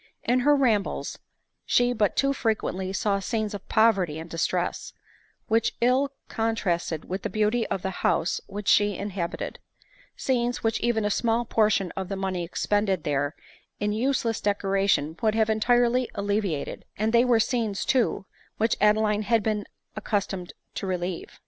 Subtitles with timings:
[0.23, 1.19] In her rambles
[1.63, 4.93] she but too frequently saw scenes of poverty and distress,
[5.47, 9.59] which ill contrasted with the beauty of the house which she inhabited;
[10.17, 13.35] scenes, which even a small portion of the money expended there
[13.79, 18.25] m useless decoration would have entirely alleviated; and they were scenes too,
[18.57, 21.39] which Adeline had been accustom ed to relieve.